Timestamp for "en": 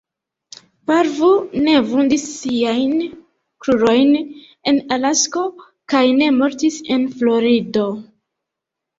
4.71-4.79, 6.97-7.05